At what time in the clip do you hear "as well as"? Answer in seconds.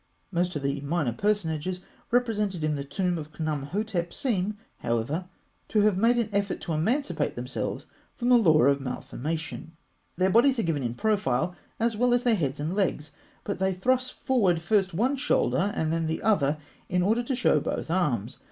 11.79-12.23